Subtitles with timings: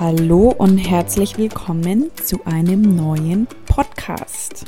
[0.00, 4.64] Hallo und herzlich willkommen zu einem neuen Podcast.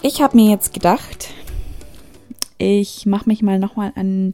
[0.00, 1.28] Ich habe mir jetzt gedacht,
[2.56, 4.32] ich mache mich mal nochmal an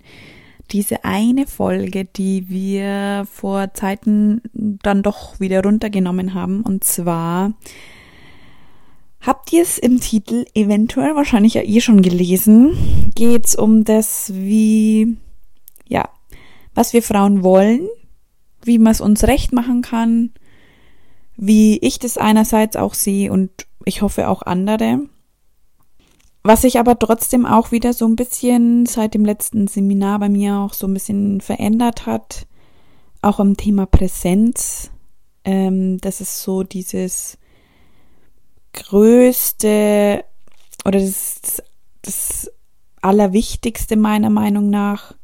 [0.71, 6.61] diese eine Folge, die wir vor Zeiten dann doch wieder runtergenommen haben.
[6.61, 7.53] Und zwar
[9.21, 13.11] habt ihr es im Titel eventuell wahrscheinlich ja eh schon gelesen.
[13.17, 15.17] Geht es um das, wie,
[15.89, 16.09] ja,
[16.77, 17.89] was wir Frauen wollen,
[18.67, 20.33] wie man es uns recht machen kann,
[21.37, 23.51] wie ich das einerseits auch sehe und
[23.85, 25.01] ich hoffe auch andere.
[26.43, 30.57] Was sich aber trotzdem auch wieder so ein bisschen seit dem letzten Seminar bei mir
[30.57, 32.47] auch so ein bisschen verändert hat,
[33.23, 34.91] auch am Thema Präsenz.
[35.45, 37.39] Ähm, das ist so dieses
[38.75, 40.25] größte
[40.85, 41.63] oder das, das,
[42.03, 42.51] das
[43.01, 45.15] Allerwichtigste meiner Meinung nach,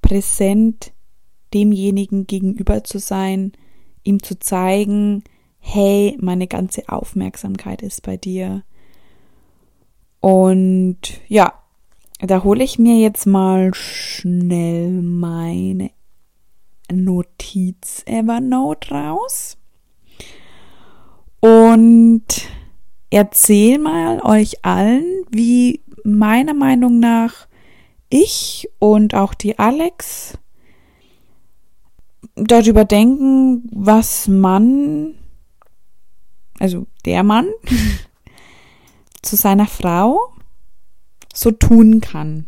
[0.00, 0.92] präsent
[1.52, 3.52] demjenigen gegenüber zu sein,
[4.02, 5.24] ihm zu zeigen,
[5.58, 8.64] hey, meine ganze Aufmerksamkeit ist bei dir.
[10.20, 11.54] Und ja,
[12.20, 15.90] da hole ich mir jetzt mal schnell meine
[16.92, 19.56] Notiz Evernote raus
[21.40, 22.24] und
[23.10, 27.48] erzähl mal euch allen, wie meiner Meinung nach
[28.08, 30.38] ich und auch die Alex
[32.34, 35.14] darüber denken, was man,
[36.58, 37.48] also der Mann,
[39.22, 40.32] zu seiner Frau
[41.32, 42.46] so tun kann.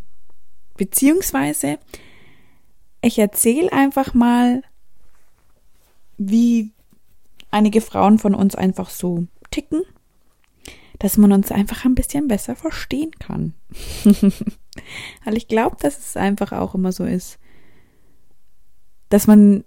[0.76, 1.78] Beziehungsweise,
[3.00, 4.62] ich erzähle einfach mal,
[6.16, 6.72] wie
[7.50, 9.82] einige Frauen von uns einfach so ticken,
[10.98, 13.54] dass man uns einfach ein bisschen besser verstehen kann.
[15.24, 17.38] Weil ich glaube, dass es einfach auch immer so ist,
[19.08, 19.64] dass man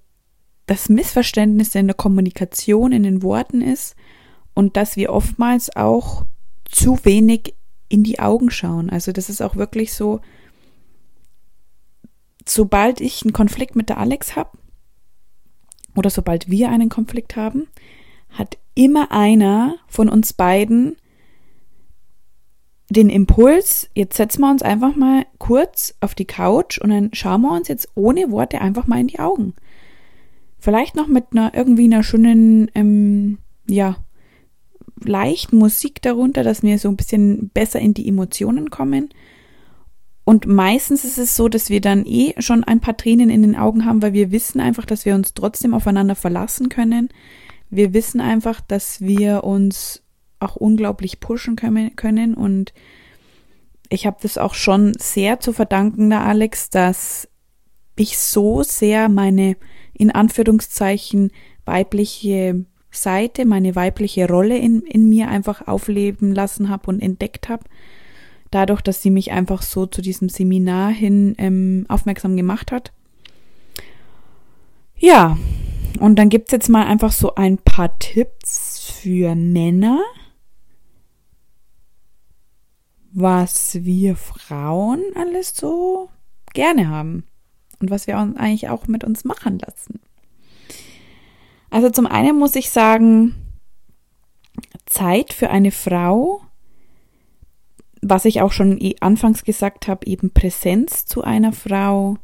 [0.67, 3.95] das Missverständnis in der Kommunikation, in den Worten ist
[4.53, 6.25] und dass wir oftmals auch
[6.65, 7.55] zu wenig
[7.89, 8.89] in die Augen schauen.
[8.89, 10.19] Also das ist auch wirklich so,
[12.45, 14.57] sobald ich einen Konflikt mit der Alex habe
[15.95, 17.67] oder sobald wir einen Konflikt haben,
[18.29, 20.97] hat immer einer von uns beiden
[22.89, 27.41] den Impuls, jetzt setzen wir uns einfach mal kurz auf die Couch und dann schauen
[27.41, 29.55] wir uns jetzt ohne Worte einfach mal in die Augen.
[30.59, 33.37] Vielleicht noch mit einer irgendwie einer schönen, ähm,
[33.67, 33.97] ja,
[35.03, 39.09] leichten Musik darunter, dass wir so ein bisschen besser in die Emotionen kommen.
[40.23, 43.55] Und meistens ist es so, dass wir dann eh schon ein paar Tränen in den
[43.55, 47.09] Augen haben, weil wir wissen einfach, dass wir uns trotzdem aufeinander verlassen können.
[47.69, 50.03] Wir wissen einfach, dass wir uns
[50.39, 52.73] auch unglaublich pushen können und
[53.89, 57.29] ich habe das auch schon sehr zu verdanken, der Alex, dass
[57.95, 59.55] ich so sehr meine
[59.97, 61.31] in Anführungszeichen
[61.65, 67.63] weibliche Seite, meine weibliche Rolle in, in mir einfach aufleben lassen habe und entdeckt habe.
[68.51, 72.93] Dadurch, dass sie mich einfach so zu diesem Seminar hin ähm, aufmerksam gemacht hat.
[74.95, 75.37] Ja,
[75.99, 80.01] und dann gibt's jetzt mal einfach so ein paar Tipps für Männer,
[83.11, 86.09] was wir Frauen alles so
[86.53, 87.25] gerne haben
[87.79, 89.99] und was wir uns eigentlich auch mit uns machen lassen.
[91.69, 93.35] Also zum einen muss ich sagen,
[94.85, 96.41] Zeit für eine Frau,
[98.01, 102.17] was ich auch schon anfangs gesagt habe, eben Präsenz zu einer Frau,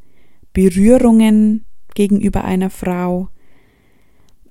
[0.54, 3.30] Berührungen gegenüber einer Frau,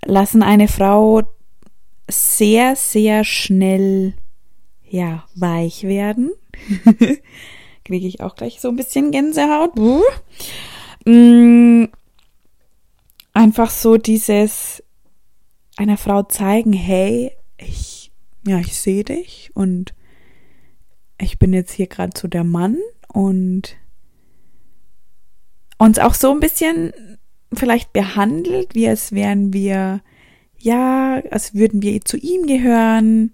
[0.05, 1.23] lassen eine Frau
[2.09, 4.15] sehr, sehr schnell,
[4.89, 6.33] ja, weich werden.
[7.85, 9.73] Kriege ich auch gleich so ein bisschen Gänsehaut.
[11.05, 11.87] Mm.
[13.35, 14.83] Einfach so dieses
[15.77, 18.13] einer Frau zeigen, hey, ich,
[18.47, 19.95] ja, ich sehe dich und
[21.19, 22.77] ich bin jetzt hier gerade so der Mann
[23.09, 23.77] und
[25.79, 26.93] uns auch so ein bisschen
[27.53, 30.01] vielleicht behandelt, wie als wären wir,
[30.59, 33.33] ja, als würden wir zu ihm gehören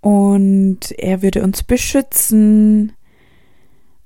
[0.00, 2.92] und er würde uns beschützen.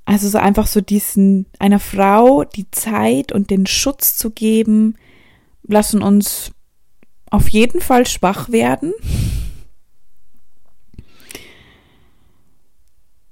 [0.06, 4.96] Also so einfach so diesen, einer Frau die Zeit und den Schutz zu geben,
[5.64, 6.52] lassen uns
[7.28, 8.94] auf jeden Fall schwach werden.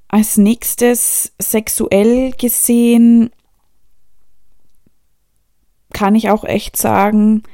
[0.08, 3.30] Als nächstes sexuell gesehen
[5.92, 7.44] kann ich auch echt sagen,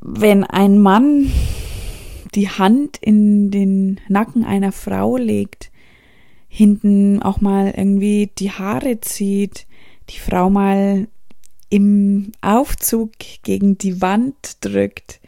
[0.00, 1.32] wenn ein Mann
[2.34, 5.70] die Hand in den Nacken einer Frau legt,
[6.48, 9.66] hinten auch mal irgendwie die Haare zieht,
[10.10, 11.08] die Frau mal
[11.70, 13.12] im Aufzug
[13.42, 15.20] gegen die Wand drückt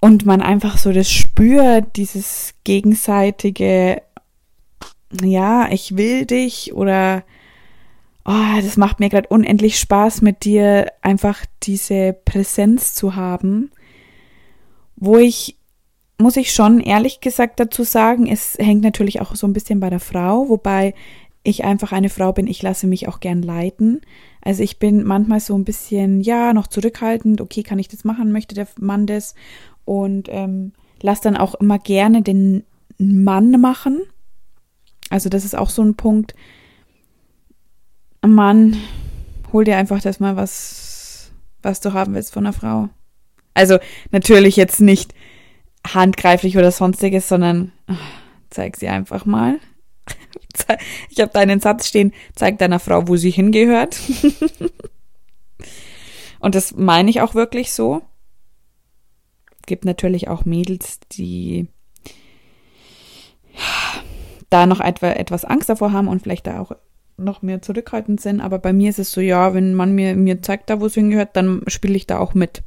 [0.00, 4.02] und man einfach so das spürt, dieses gegenseitige,
[5.22, 7.24] ja, ich will dich oder
[8.24, 13.70] oh, das macht mir gerade unendlich Spaß mit dir, einfach diese Präsenz zu haben,
[14.96, 15.57] wo ich
[16.18, 19.88] muss ich schon ehrlich gesagt dazu sagen, es hängt natürlich auch so ein bisschen bei
[19.88, 20.94] der Frau, wobei
[21.44, 24.00] ich einfach eine Frau bin, ich lasse mich auch gern leiten.
[24.42, 28.32] Also ich bin manchmal so ein bisschen, ja, noch zurückhaltend, okay, kann ich das machen,
[28.32, 29.34] möchte der Mann das
[29.84, 32.64] und ähm, lass dann auch immer gerne den
[32.98, 34.00] Mann machen.
[35.10, 36.34] Also das ist auch so ein Punkt.
[38.26, 38.76] Mann,
[39.52, 41.30] hol dir einfach das mal, was,
[41.62, 42.88] was du haben willst von einer Frau.
[43.54, 43.78] Also
[44.10, 45.14] natürlich jetzt nicht
[45.94, 47.98] handgreiflich oder sonstiges, sondern ach,
[48.50, 49.58] zeig sie einfach mal.
[51.10, 53.98] Ich habe da einen Satz stehen, zeig deiner Frau, wo sie hingehört.
[56.40, 58.02] Und das meine ich auch wirklich so
[59.68, 61.68] gibt natürlich auch Mädels, die
[64.50, 66.72] da noch etwa, etwas Angst davor haben und vielleicht da auch
[67.16, 68.40] noch mehr zurückhaltend sind.
[68.40, 70.94] Aber bei mir ist es so, ja, wenn man mir, mir zeigt, da wo es
[70.94, 72.62] hingehört, dann spiele ich da auch mit.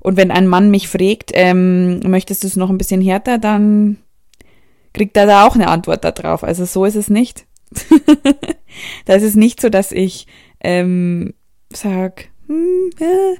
[0.00, 3.98] Und wenn ein Mann mich fragt, ähm, möchtest du es noch ein bisschen härter, dann
[4.92, 6.44] kriegt er da auch eine Antwort darauf.
[6.44, 7.46] Also so ist es nicht.
[9.04, 10.26] da ist es nicht so, dass ich
[10.60, 11.34] ähm,
[11.72, 13.38] sag, hm, äh,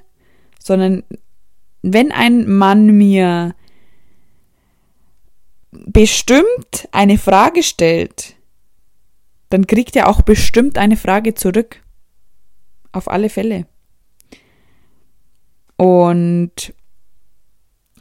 [0.59, 1.05] sondern
[1.83, 3.55] wenn ein Mann mir
[5.71, 8.37] bestimmt eine Frage stellt,
[9.51, 11.83] dann kriegt er auch bestimmt eine Frage zurück.
[12.93, 13.67] Auf alle Fälle.
[15.79, 16.75] Und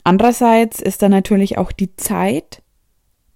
[0.03, 2.63] andererseits ist da natürlich auch die Zeit,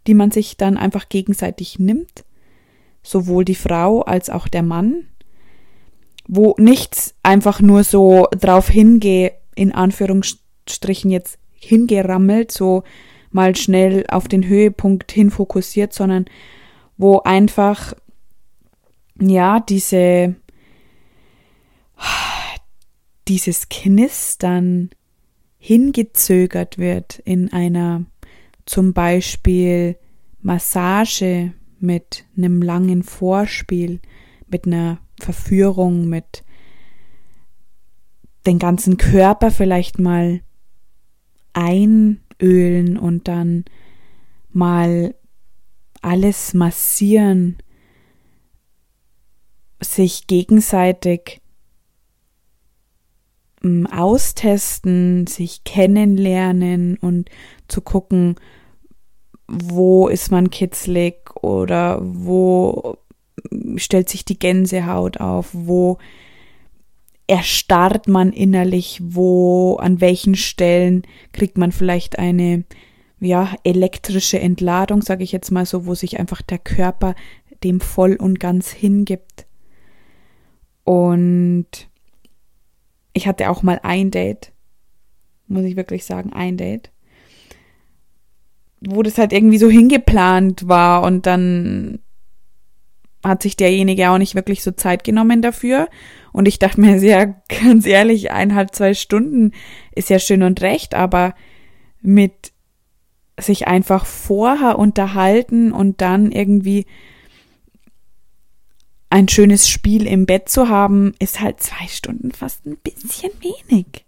[0.07, 2.25] die man sich dann einfach gegenseitig nimmt,
[3.03, 5.07] sowohl die Frau als auch der Mann,
[6.27, 12.83] wo nichts einfach nur so drauf hingeht, in Anführungsstrichen jetzt hingerammelt, so
[13.29, 16.25] mal schnell auf den Höhepunkt hin fokussiert, sondern
[16.97, 17.93] wo einfach
[19.19, 20.35] ja diese
[23.31, 24.89] dieses Knistern
[25.57, 28.03] hingezögert wird in einer
[28.65, 29.97] zum Beispiel
[30.41, 34.01] Massage mit einem langen Vorspiel,
[34.47, 36.43] mit einer Verführung, mit
[38.45, 40.41] den ganzen Körper vielleicht mal
[41.53, 43.63] einölen und dann
[44.49, 45.15] mal
[46.01, 47.59] alles massieren,
[49.79, 51.41] sich gegenseitig
[53.91, 57.29] austesten, sich kennenlernen und
[57.67, 58.35] zu gucken,
[59.47, 62.97] wo ist man kitzlig oder wo
[63.75, 65.97] stellt sich die Gänsehaut auf, wo
[67.27, 72.65] erstarrt man innerlich, wo, an welchen Stellen kriegt man vielleicht eine,
[73.19, 77.15] ja, elektrische Entladung, sage ich jetzt mal so, wo sich einfach der Körper
[77.63, 79.45] dem voll und ganz hingibt.
[80.83, 81.67] Und
[83.13, 84.51] ich hatte auch mal ein Date,
[85.47, 86.91] muss ich wirklich sagen, ein Date,
[88.81, 91.99] wo das halt irgendwie so hingeplant war und dann
[93.23, 95.89] hat sich derjenige auch nicht wirklich so Zeit genommen dafür.
[96.31, 97.25] Und ich dachte mir, ja,
[97.63, 99.51] ganz ehrlich, eineinhalb, zwei Stunden
[99.93, 101.35] ist ja schön und recht, aber
[102.01, 102.51] mit
[103.39, 106.85] sich einfach vorher unterhalten und dann irgendwie
[109.11, 114.05] ein schönes Spiel im Bett zu haben, ist halt zwei Stunden fast ein bisschen wenig.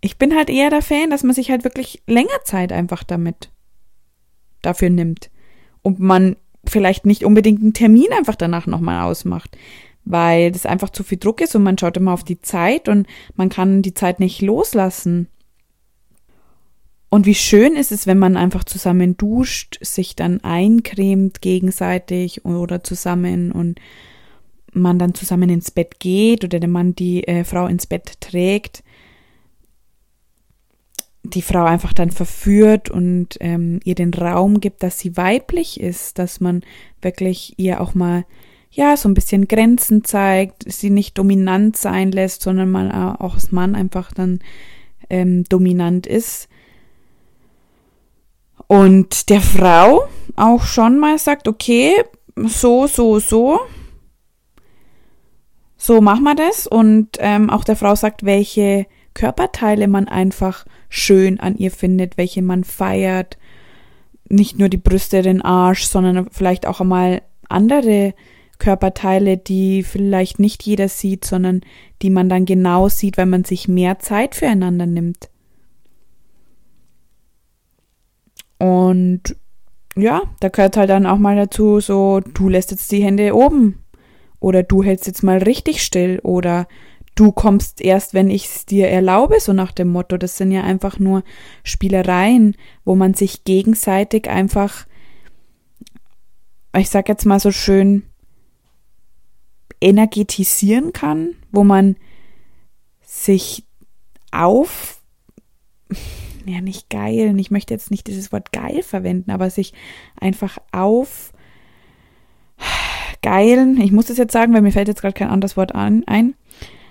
[0.00, 3.50] Ich bin halt eher der Fan, dass man sich halt wirklich länger Zeit einfach damit
[4.62, 5.30] dafür nimmt.
[5.82, 9.56] Und man vielleicht nicht unbedingt einen Termin einfach danach nochmal ausmacht,
[10.04, 13.06] weil das einfach zu viel Druck ist und man schaut immer auf die Zeit und
[13.36, 15.28] man kann die Zeit nicht loslassen.
[17.10, 22.84] Und wie schön ist es, wenn man einfach zusammen duscht, sich dann eincremt gegenseitig oder
[22.84, 23.80] zusammen und
[24.72, 28.82] man dann zusammen ins Bett geht oder der Mann die äh, Frau ins Bett trägt
[31.34, 36.18] die Frau einfach dann verführt und ähm, ihr den Raum gibt, dass sie weiblich ist,
[36.18, 36.62] dass man
[37.02, 38.24] wirklich ihr auch mal
[38.70, 43.52] ja so ein bisschen Grenzen zeigt, sie nicht dominant sein lässt, sondern mal auch als
[43.52, 44.40] Mann einfach dann
[45.10, 46.47] ähm, dominant ist
[48.68, 50.06] und der Frau
[50.36, 51.92] auch schon mal sagt, okay,
[52.36, 53.58] so, so, so,
[55.76, 61.40] so machen wir das und ähm, auch der Frau sagt, welche Körperteile man einfach schön
[61.40, 63.36] an ihr findet, welche man feiert.
[64.28, 68.14] Nicht nur die Brüste, den Arsch, sondern vielleicht auch einmal andere
[68.58, 71.62] Körperteile, die vielleicht nicht jeder sieht, sondern
[72.02, 75.30] die man dann genau sieht, weil man sich mehr Zeit füreinander nimmt.
[78.58, 79.36] Und
[79.96, 83.84] ja, da gehört halt dann auch mal dazu, so, du lässt jetzt die Hände oben.
[84.40, 86.20] Oder du hältst jetzt mal richtig still.
[86.22, 86.68] Oder
[87.14, 90.16] du kommst erst, wenn ich es dir erlaube, so nach dem Motto.
[90.16, 91.24] Das sind ja einfach nur
[91.64, 94.86] Spielereien, wo man sich gegenseitig einfach,
[96.76, 98.04] ich sag jetzt mal so schön,
[99.80, 101.96] energetisieren kann, wo man
[103.02, 103.64] sich
[104.30, 105.00] auf,
[106.52, 109.72] ja nicht geil, ich möchte jetzt nicht dieses Wort geil verwenden, aber sich
[110.20, 111.32] einfach auf
[113.22, 116.04] geilen, ich muss das jetzt sagen, weil mir fällt jetzt gerade kein anderes Wort an,
[116.06, 116.34] ein,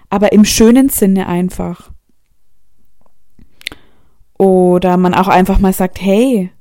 [0.10, 1.92] aber im schönen Sinne einfach.
[4.38, 6.52] Oder man auch einfach mal sagt, hey,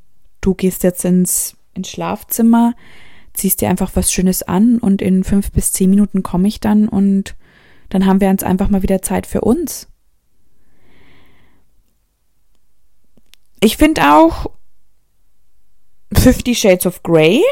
[0.41, 2.75] du gehst jetzt ins, ins Schlafzimmer,
[3.35, 6.89] ziehst dir einfach was Schönes an und in fünf bis zehn Minuten komme ich dann
[6.89, 7.37] und
[7.89, 9.89] dann haben wir uns einfach mal wieder Zeit für uns.
[13.61, 14.51] Ich finde auch
[16.13, 17.43] Fifty Shades of Grey.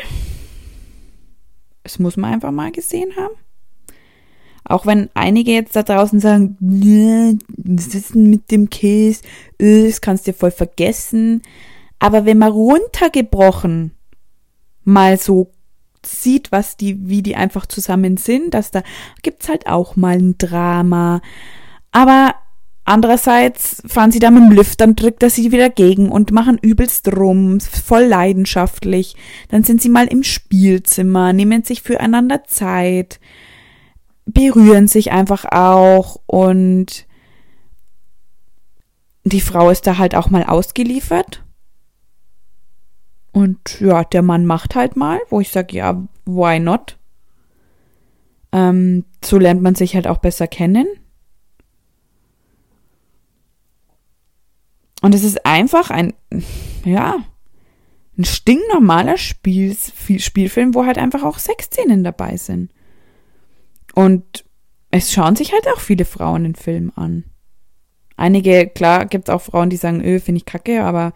[1.82, 3.34] Das muss man einfach mal gesehen haben.
[4.64, 9.22] Auch wenn einige jetzt da draußen sagen, was ist denn mit dem Käse?
[9.58, 11.42] Das kannst du dir voll vergessen.
[11.98, 13.92] Aber wenn man runtergebrochen
[14.84, 15.52] mal so
[16.04, 18.82] sieht, was die, wie die einfach zusammen sind, dass da
[19.22, 21.20] gibt's halt auch mal ein Drama.
[21.92, 22.34] Aber
[22.84, 26.58] andererseits fahren sie da mit dem Lift, dann drückt er sie wieder gegen und machen
[26.60, 29.16] übelst rum, voll leidenschaftlich.
[29.48, 33.20] Dann sind sie mal im Spielzimmer, nehmen sich füreinander Zeit,
[34.26, 37.06] berühren sich einfach auch und
[39.24, 41.44] die Frau ist da halt auch mal ausgeliefert
[43.34, 46.96] und ja, der Mann macht halt mal, wo ich sage, ja, why not?
[48.52, 50.86] Ähm, so lernt man sich halt auch besser kennen.
[55.04, 56.14] Und es ist einfach ein,
[56.82, 57.18] ja,
[58.16, 59.76] ein stinknormaler Spiel,
[60.16, 62.72] Spielfilm, wo halt einfach auch Sexszenen dabei sind.
[63.94, 64.46] Und
[64.90, 67.24] es schauen sich halt auch viele Frauen den Film an.
[68.16, 71.12] Einige, klar, gibt es auch Frauen, die sagen, öh, finde ich kacke, aber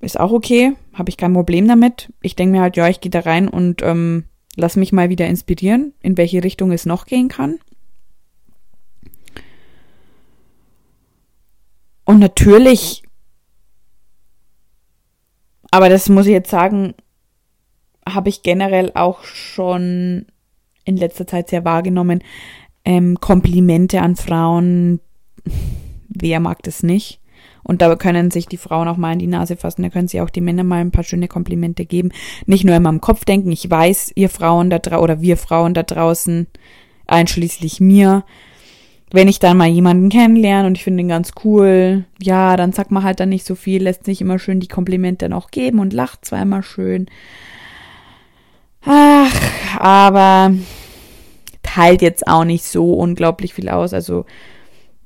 [0.00, 2.12] ist auch okay, habe ich kein Problem damit.
[2.22, 5.26] Ich denke mir halt, ja, ich gehe da rein und ähm, lass mich mal wieder
[5.26, 7.58] inspirieren, in welche Richtung es noch gehen kann.
[12.04, 13.02] Und natürlich,
[15.70, 16.94] aber das muss ich jetzt sagen,
[18.06, 20.26] habe ich generell auch schon
[20.84, 22.22] in letzter Zeit sehr wahrgenommen.
[22.84, 25.00] Ähm, Komplimente an Frauen,
[26.08, 27.20] wer mag das nicht?
[27.62, 29.82] Und da können sich die Frauen auch mal in die Nase fassen.
[29.82, 32.12] Da können sie auch die Männer mal ein paar schöne Komplimente geben.
[32.44, 33.50] Nicht nur immer im Kopf denken.
[33.50, 36.46] Ich weiß, ihr Frauen da draußen oder wir Frauen da draußen,
[37.06, 38.24] einschließlich mir,
[39.14, 42.90] wenn ich dann mal jemanden kennenlerne und ich finde ihn ganz cool, ja, dann sagt
[42.90, 45.78] man halt dann nicht so viel, lässt sich immer schön die Komplimente dann auch geben
[45.78, 47.06] und lacht zweimal schön.
[48.84, 49.32] Ach,
[49.78, 50.52] aber
[51.62, 53.94] teilt jetzt auch nicht so unglaublich viel aus.
[53.94, 54.26] Also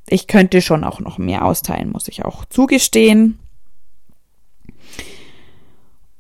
[0.09, 3.39] ich könnte schon auch noch mehr austeilen, muss ich auch zugestehen.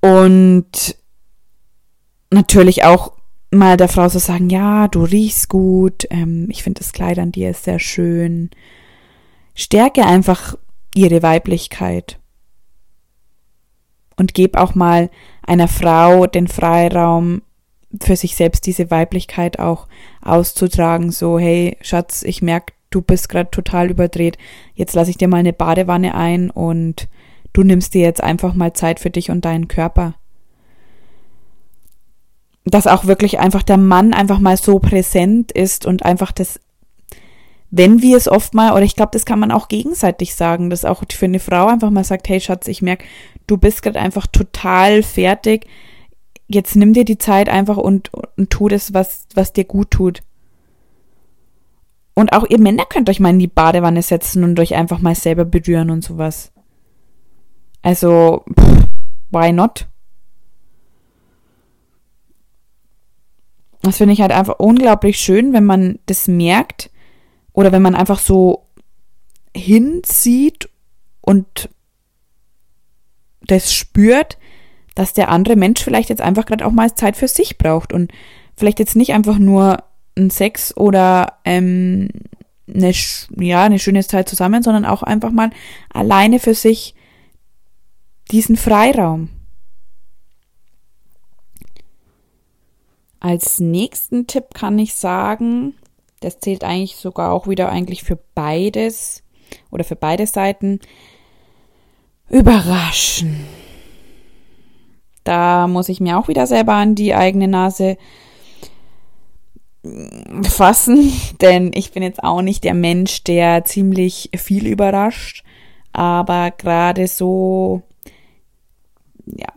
[0.02, 0.94] Und
[2.30, 3.17] natürlich auch
[3.50, 7.32] mal der Frau so sagen, ja, du riechst gut, ähm, ich finde das Kleid an
[7.32, 8.50] dir ist sehr schön.
[9.54, 10.56] Stärke einfach
[10.94, 12.18] ihre Weiblichkeit.
[14.16, 15.10] Und geb auch mal
[15.46, 17.42] einer Frau den Freiraum,
[18.02, 19.86] für sich selbst diese Weiblichkeit auch
[20.22, 24.36] auszutragen, so, hey, Schatz, ich merke, du bist gerade total überdreht,
[24.74, 27.08] jetzt lasse ich dir mal eine Badewanne ein und
[27.52, 30.14] du nimmst dir jetzt einfach mal Zeit für dich und deinen Körper.
[32.70, 36.60] Dass auch wirklich einfach der Mann einfach mal so präsent ist und einfach das,
[37.70, 40.84] wenn wir es oft mal, oder ich glaube, das kann man auch gegenseitig sagen, dass
[40.84, 43.04] auch für eine Frau einfach mal sagt, hey Schatz, ich merke,
[43.46, 45.66] du bist gerade einfach total fertig,
[46.46, 50.22] jetzt nimm dir die Zeit einfach und, und tu das, was, was dir gut tut.
[52.14, 55.14] Und auch ihr Männer könnt euch mal in die Badewanne setzen und euch einfach mal
[55.14, 56.50] selber berühren und sowas.
[57.82, 58.88] Also, pff,
[59.30, 59.86] why not?
[63.82, 66.90] Das finde ich halt einfach unglaublich schön, wenn man das merkt
[67.52, 68.66] oder wenn man einfach so
[69.54, 70.68] hinzieht
[71.20, 71.68] und
[73.40, 74.38] das spürt,
[74.94, 78.12] dass der andere Mensch vielleicht jetzt einfach gerade auch mal Zeit für sich braucht und
[78.56, 79.84] vielleicht jetzt nicht einfach nur
[80.16, 82.08] ein Sex oder ähm,
[82.72, 82.92] eine,
[83.36, 85.50] ja, eine schöne Zeit zusammen, sondern auch einfach mal
[85.92, 86.94] alleine für sich
[88.30, 89.30] diesen Freiraum.
[93.20, 95.74] Als nächsten Tipp kann ich sagen,
[96.20, 99.22] das zählt eigentlich sogar auch wieder eigentlich für beides
[99.70, 100.80] oder für beide Seiten.
[102.28, 103.46] Überraschen.
[105.24, 107.96] Da muss ich mir auch wieder selber an die eigene Nase
[110.42, 115.44] fassen, denn ich bin jetzt auch nicht der Mensch, der ziemlich viel überrascht,
[115.92, 117.82] aber gerade so
[119.26, 119.52] ja,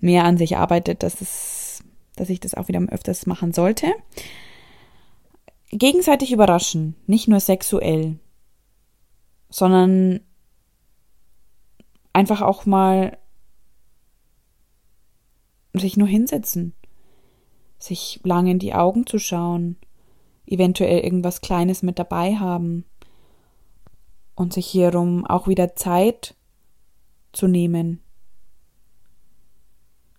[0.00, 1.65] mehr an sich arbeitet, dass es
[2.16, 3.92] dass ich das auch wieder öfters machen sollte.
[5.70, 8.18] Gegenseitig überraschen, nicht nur sexuell,
[9.50, 10.20] sondern
[12.12, 13.18] einfach auch mal
[15.74, 16.72] sich nur hinsetzen
[17.78, 19.76] sich lang in die Augen zu schauen,
[20.46, 22.84] eventuell irgendwas Kleines mit dabei haben
[24.34, 26.34] und sich hierum auch wieder Zeit
[27.32, 28.00] zu nehmen.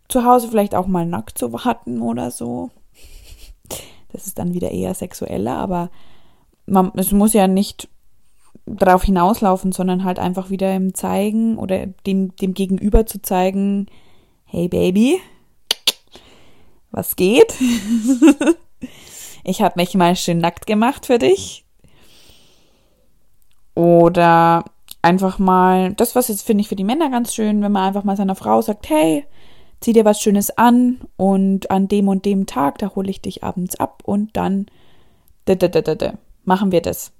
[0.07, 2.71] Zu Hause vielleicht auch mal nackt zu warten oder so.
[4.11, 5.89] Das ist dann wieder eher sexueller, aber
[6.65, 7.89] man, es muss ja nicht
[8.65, 13.87] darauf hinauslaufen, sondern halt einfach wieder im Zeigen oder dem, dem Gegenüber zu zeigen,
[14.45, 15.19] hey Baby,
[16.91, 17.53] was geht?
[19.43, 21.65] ich habe mich mal schön nackt gemacht für dich.
[23.75, 24.65] Oder
[25.01, 28.03] einfach mal, das was jetzt finde ich für die Männer ganz schön, wenn man einfach
[28.03, 29.25] mal seiner Frau sagt, hey,
[29.81, 33.43] zieh dir was Schönes an und an dem und dem Tag, da hole ich dich
[33.43, 34.67] abends ab und dann
[36.43, 37.11] machen wir das.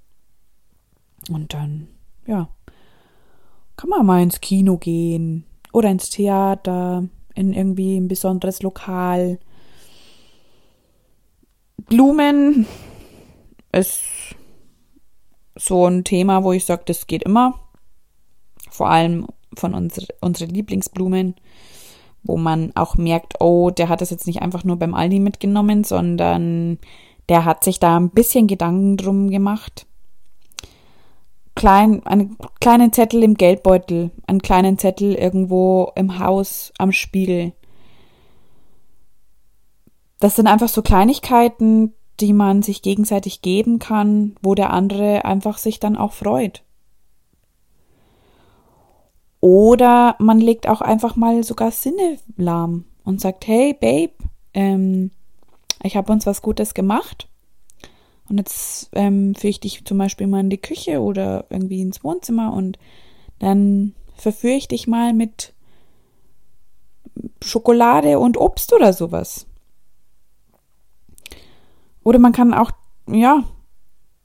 [1.30, 1.88] Und dann,
[2.26, 2.50] ja,
[3.76, 9.40] kann man mal ins Kino gehen oder ins Theater, in irgendwie ein besonderes Lokal
[11.88, 12.66] Blumen
[13.72, 14.04] ist
[15.56, 17.60] so ein Thema, wo ich sage, das geht immer.
[18.70, 21.36] Vor allem von unsere, unsere Lieblingsblumen,
[22.28, 25.84] wo man auch merkt, oh, der hat das jetzt nicht einfach nur beim Aldi mitgenommen,
[25.84, 26.78] sondern
[27.30, 29.86] der hat sich da ein bisschen Gedanken drum gemacht.
[31.56, 37.54] Klein, einen kleinen Zettel im Geldbeutel, einen kleinen Zettel irgendwo im Haus am Spiegel
[40.20, 45.58] das sind einfach so Kleinigkeiten, die man sich gegenseitig geben kann, wo der andere einfach
[45.58, 46.64] sich dann auch freut.
[49.48, 54.12] Oder man legt auch einfach mal sogar Sinne lahm und sagt, hey Babe,
[54.54, 55.10] ähm,
[55.84, 57.30] ich habe uns was Gutes gemacht
[58.28, 62.04] und jetzt ähm, führe ich dich zum Beispiel mal in die Küche oder irgendwie ins
[62.04, 62.78] Wohnzimmer und
[63.40, 65.54] dann verführe ich dich mal mit
[67.42, 69.48] Schokolade und Obst oder sowas.
[72.04, 72.72] Oder man kann auch,
[73.10, 73.46] ja,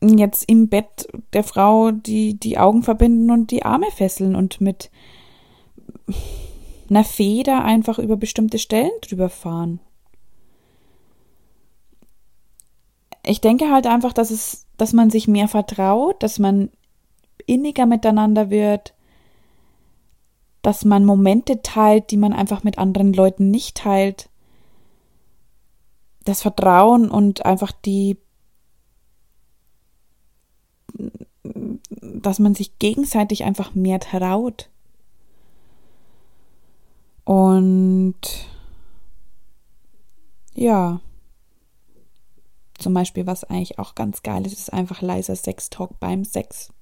[0.02, 4.90] jetzt im Bett der Frau die, die Augen verbinden und die Arme fesseln und mit
[6.90, 9.80] einer Feder einfach über bestimmte Stellen drüber fahren.
[13.24, 16.70] Ich denke halt einfach, dass es, dass man sich mehr vertraut, dass man
[17.46, 18.94] inniger miteinander wird,
[20.60, 24.28] dass man Momente teilt, die man einfach mit anderen Leuten nicht teilt
[26.24, 28.18] das Vertrauen und einfach die,
[32.26, 34.70] dass man sich gegenseitig einfach mehr traut.
[37.24, 38.16] Und
[40.54, 41.00] ja,
[42.78, 46.72] zum Beispiel, was eigentlich auch ganz geil ist, ist einfach leiser Sextalk beim Sex.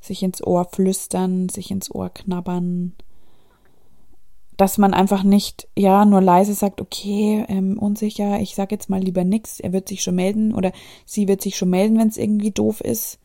[0.00, 2.94] Sich ins Ohr flüstern, sich ins Ohr knabbern,
[4.56, 9.00] dass man einfach nicht, ja, nur leise sagt, okay, ähm, unsicher, ich sag jetzt mal
[9.00, 10.72] lieber nix, er wird sich schon melden oder
[11.04, 13.18] sie wird sich schon melden, wenn es irgendwie doof ist.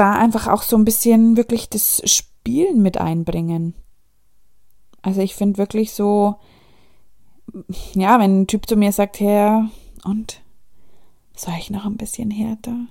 [0.00, 3.74] Da einfach auch so ein bisschen wirklich das Spielen mit einbringen.
[5.02, 6.36] Also ich finde wirklich so,
[7.92, 9.68] ja, wenn ein Typ zu mir sagt, Herr,
[10.02, 10.40] und
[11.36, 12.86] soll ich noch ein bisschen härter?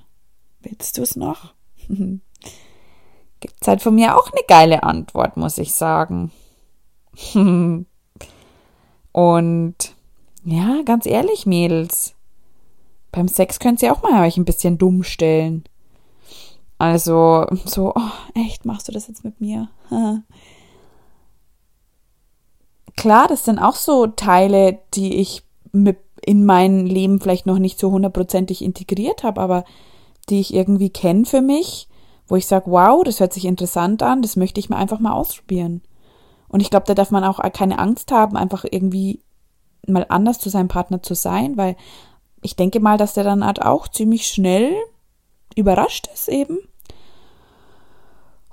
[0.62, 1.56] Willst du es noch?
[3.40, 6.32] Gibt's halt von mir auch eine geile Antwort, muss ich sagen.
[9.14, 9.96] Und
[10.44, 12.14] ja, ganz ehrlich, Mädels,
[13.12, 15.64] beim Sex könnt ihr auch mal euch ein bisschen dumm stellen.
[16.80, 19.70] Also, so, oh, echt, machst du das jetzt mit mir?
[22.98, 27.80] Klar, das sind auch so Teile, die ich mit in mein Leben vielleicht noch nicht
[27.80, 29.64] so hundertprozentig integriert habe, aber
[30.30, 31.90] die ich irgendwie kenne für mich
[32.30, 35.14] wo ich sage, wow, das hört sich interessant an, das möchte ich mir einfach mal
[35.14, 35.82] ausprobieren.
[36.48, 39.22] Und ich glaube, da darf man auch keine Angst haben, einfach irgendwie
[39.88, 41.76] mal anders zu seinem Partner zu sein, weil
[42.42, 44.74] ich denke mal, dass der dann halt auch ziemlich schnell
[45.56, 46.60] überrascht ist eben.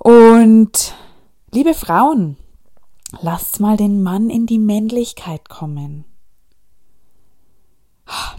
[0.07, 0.95] Und
[1.51, 2.37] liebe Frauen,
[3.21, 6.05] Lasst mal den Mann in die Männlichkeit kommen.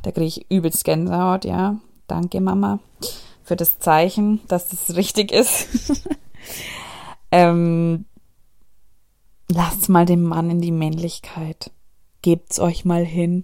[0.02, 1.82] Da kriege ich übelst Gänsehaut, ja.
[2.08, 2.80] Danke, Mama,
[3.44, 6.08] für das Zeichen, dass das richtig ist.
[7.32, 8.06] ähm,
[9.50, 11.72] lasst mal den Mann in die Männlichkeit.
[12.22, 13.44] Gebt's euch mal hin.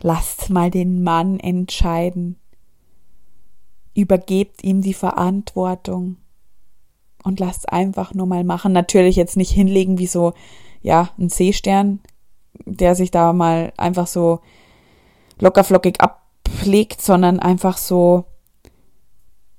[0.00, 2.36] Lasst mal den Mann entscheiden.
[3.94, 6.16] Übergebt ihm die Verantwortung
[7.28, 8.72] und lasst einfach nur mal machen.
[8.72, 10.32] Natürlich jetzt nicht hinlegen wie so,
[10.82, 12.00] ja, ein Seestern,
[12.64, 14.40] der sich da mal einfach so
[15.38, 18.24] lockerflockig ablegt, sondern einfach so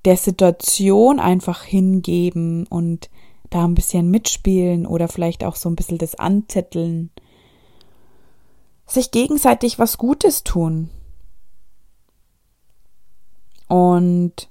[0.05, 3.09] der Situation einfach hingeben und
[3.49, 7.11] da ein bisschen mitspielen oder vielleicht auch so ein bisschen das anzetteln.
[8.85, 10.89] Sich gegenseitig was Gutes tun.
[13.67, 14.49] Und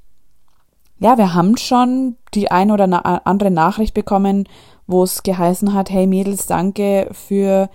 [1.01, 4.49] ja, wir haben schon die ein oder andere Nachricht bekommen,
[4.87, 7.69] wo es geheißen hat, hey Mädels, danke für,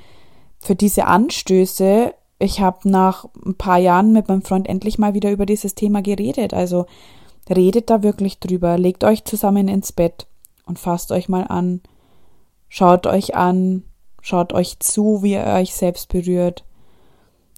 [0.59, 2.13] für diese Anstöße.
[2.39, 6.01] Ich habe nach ein paar Jahren mit meinem Freund endlich mal wieder über dieses Thema
[6.01, 6.53] geredet.
[6.53, 6.85] Also
[7.49, 10.27] redet da wirklich drüber, legt euch zusammen ins Bett
[10.65, 11.81] und fasst euch mal an,
[12.69, 13.83] schaut euch an,
[14.21, 16.63] schaut euch zu, wie ihr euch selbst berührt,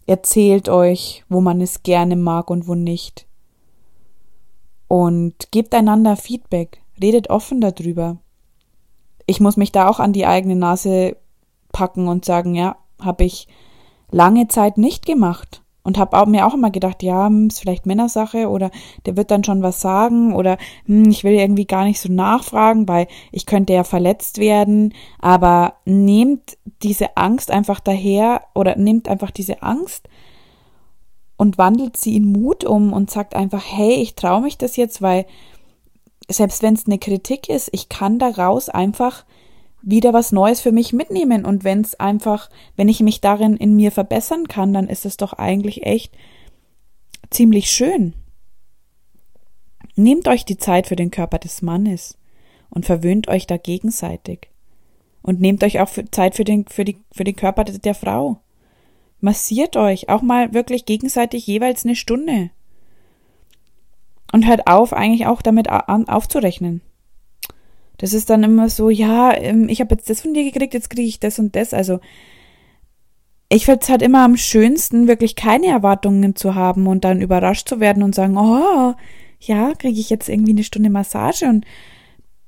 [0.08, 3.26] erzählt euch, wo man es gerne mag und wo nicht
[4.88, 8.18] und gebt einander Feedback, redet offen darüber.
[9.26, 11.18] Ich muss mich da auch an die eigene Nase
[11.72, 13.48] packen und sagen, ja, habe ich
[14.12, 18.50] lange Zeit nicht gemacht und habe mir auch immer gedacht, ja, hm, ist vielleicht Männersache
[18.50, 18.72] oder
[19.06, 22.88] der wird dann schon was sagen oder hm, ich will irgendwie gar nicht so nachfragen,
[22.88, 29.32] weil ich könnte ja verletzt werden, aber nehmt diese Angst einfach daher oder nehmt einfach
[29.32, 30.10] diese Angst
[31.38, 35.02] und wandelt sie in Mut um und sagt einfach, hey, ich traue mich das jetzt,
[35.02, 35.26] weil
[36.30, 39.26] selbst wenn es eine Kritik ist, ich kann daraus einfach
[39.82, 41.46] wieder was Neues für mich mitnehmen.
[41.46, 45.18] Und wenn es einfach, wenn ich mich darin in mir verbessern kann, dann ist es
[45.18, 46.14] doch eigentlich echt
[47.30, 48.14] ziemlich schön.
[49.96, 52.18] Nehmt euch die Zeit für den Körper des Mannes
[52.70, 54.50] und verwöhnt euch da gegenseitig.
[55.22, 58.42] Und nehmt euch auch Zeit für den, für, die, für den Körper der Frau.
[59.22, 62.52] Massiert euch auch mal wirklich gegenseitig jeweils eine Stunde.
[64.32, 66.82] Und hört auf, eigentlich auch damit aufzurechnen.
[67.98, 70.90] Das ist dann immer so, ja, ähm, ich habe jetzt das von dir gekriegt, jetzt
[70.90, 71.74] kriege ich das und das.
[71.74, 72.00] Also
[73.50, 77.70] ich finde es halt immer am schönsten, wirklich keine Erwartungen zu haben und dann überrascht
[77.70, 78.94] zu werden und sagen, oh,
[79.40, 81.66] ja, kriege ich jetzt irgendwie eine Stunde Massage und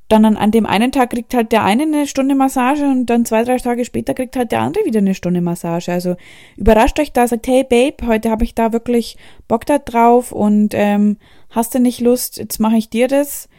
[0.08, 3.26] dann an, an dem einen Tag kriegt halt der eine eine Stunde Massage und dann
[3.26, 5.92] zwei, drei Tage später kriegt halt der andere wieder eine Stunde Massage.
[5.92, 6.16] Also
[6.56, 9.18] überrascht euch da, sagt, hey Babe, heute habe ich da wirklich
[9.48, 11.18] Bock da drauf und ähm,
[11.50, 13.50] hast du nicht Lust, jetzt mache ich dir das.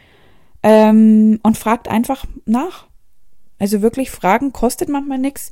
[0.61, 2.87] Ähm, und fragt einfach nach.
[3.59, 5.51] Also wirklich fragen kostet manchmal nichts.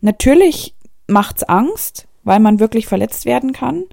[0.00, 0.74] Natürlich
[1.06, 3.84] macht's Angst, weil man wirklich verletzt werden kann.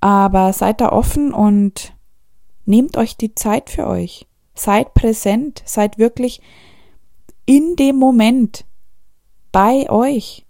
[0.00, 1.94] Aber seid da offen und
[2.64, 4.26] nehmt euch die Zeit für euch.
[4.54, 6.40] Seid präsent, seid wirklich
[7.46, 8.64] in dem Moment
[9.52, 10.44] bei euch.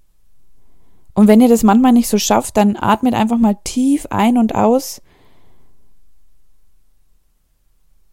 [1.14, 4.54] Und wenn ihr das manchmal nicht so schafft, dann atmet einfach mal tief ein und
[4.54, 5.00] aus.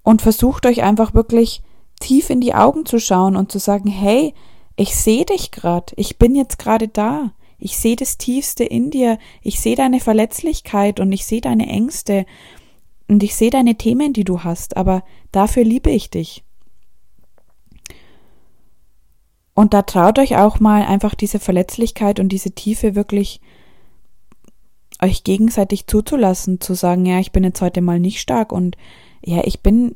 [0.03, 1.61] Und versucht euch einfach wirklich
[1.99, 4.33] tief in die Augen zu schauen und zu sagen, hey,
[4.75, 9.19] ich sehe dich gerade, ich bin jetzt gerade da, ich sehe das Tiefste in dir,
[9.41, 12.25] ich sehe deine Verletzlichkeit und ich sehe deine Ängste
[13.11, 16.45] und ich sehe deine Themen, die du hast, aber dafür liebe ich dich.
[19.53, 23.41] Und da traut euch auch mal einfach diese Verletzlichkeit und diese Tiefe wirklich
[25.01, 28.77] euch gegenseitig zuzulassen, zu sagen, ja, ich bin jetzt heute mal nicht stark und
[29.21, 29.95] ja, ich bin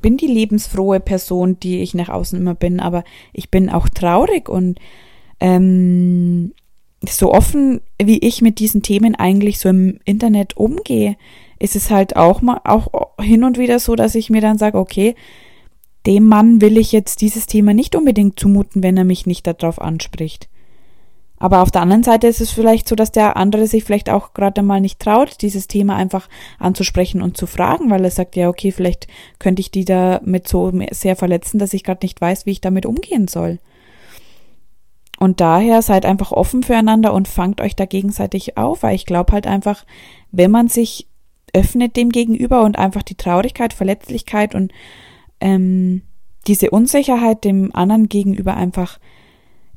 [0.00, 4.48] bin die lebensfrohe Person, die ich nach außen immer bin, aber ich bin auch traurig
[4.48, 4.78] und
[5.40, 6.52] ähm,
[7.08, 11.16] so offen, wie ich mit diesen Themen eigentlich so im Internet umgehe,
[11.60, 12.88] ist es halt auch mal auch
[13.20, 15.14] hin und wieder so, dass ich mir dann sage, okay,
[16.06, 19.80] dem Mann will ich jetzt dieses Thema nicht unbedingt zumuten, wenn er mich nicht darauf
[19.80, 20.48] anspricht.
[21.38, 24.34] Aber auf der anderen Seite ist es vielleicht so, dass der andere sich vielleicht auch
[24.34, 28.48] gerade mal nicht traut, dieses Thema einfach anzusprechen und zu fragen, weil er sagt, ja,
[28.48, 29.06] okay, vielleicht
[29.38, 32.60] könnte ich die da mit so sehr verletzen, dass ich gerade nicht weiß, wie ich
[32.60, 33.58] damit umgehen soll.
[35.18, 39.32] Und daher seid einfach offen füreinander und fangt euch da gegenseitig auf, weil ich glaube
[39.32, 39.84] halt einfach,
[40.32, 41.09] wenn man sich
[41.54, 44.72] öffnet dem gegenüber und einfach die Traurigkeit, Verletzlichkeit und
[45.40, 46.02] ähm,
[46.46, 48.98] diese Unsicherheit dem anderen gegenüber einfach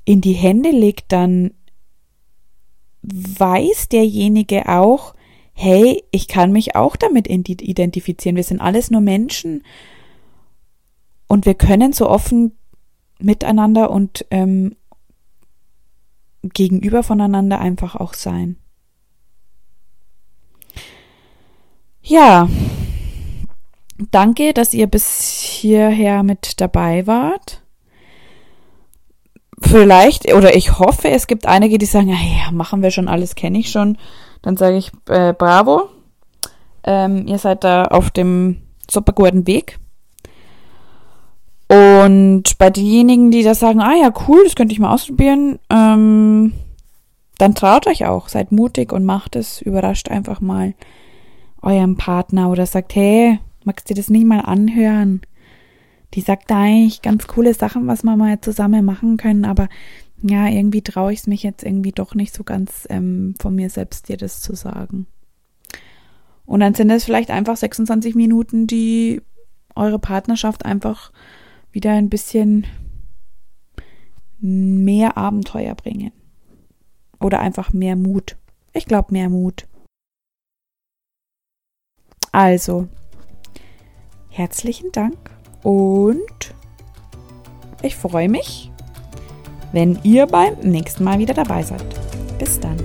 [0.06, 1.52] in die Hände legt, dann
[3.02, 5.14] weiß derjenige auch,
[5.54, 8.36] hey, ich kann mich auch damit identifizieren.
[8.36, 9.64] Wir sind alles nur Menschen
[11.28, 12.54] und wir können so offen
[13.20, 14.76] miteinander und ähm,
[16.42, 18.58] gegenüber voneinander einfach auch sein.
[22.06, 22.50] Ja,
[24.12, 27.62] danke, dass ihr bis hierher mit dabei wart.
[29.62, 33.58] Vielleicht, oder ich hoffe, es gibt einige, die sagen, ja, machen wir schon alles, kenne
[33.58, 33.98] ich schon.
[34.42, 35.84] Dann sage ich, äh, bravo,
[36.84, 38.58] ähm, ihr seid da auf dem
[38.92, 39.80] super guten Weg.
[41.70, 46.54] Und bei denjenigen, die da sagen, ah ja, cool, das könnte ich mal ausprobieren, ähm,
[47.38, 50.74] dann traut euch auch, seid mutig und macht es, überrascht einfach mal
[51.64, 55.22] eurem Partner oder sagt, hey, magst du das nicht mal anhören?
[56.14, 59.68] Die sagt da eigentlich ganz coole Sachen, was wir mal zusammen machen können, aber
[60.22, 63.70] ja, irgendwie traue ich es mich jetzt irgendwie doch nicht so ganz ähm, von mir
[63.70, 65.08] selbst dir das zu sagen.
[66.46, 69.22] Und dann sind es vielleicht einfach 26 Minuten, die
[69.76, 71.12] eure Partnerschaft einfach
[71.72, 72.68] wieder ein bisschen
[74.40, 76.12] mehr Abenteuer bringen.
[77.20, 78.38] Oder einfach mehr Mut.
[78.74, 79.68] Ich glaube, mehr Mut.
[82.34, 82.88] Also,
[84.30, 85.30] herzlichen Dank
[85.62, 86.56] und
[87.84, 88.72] ich freue mich,
[89.72, 91.86] wenn ihr beim nächsten Mal wieder dabei seid.
[92.40, 92.78] Bis dann.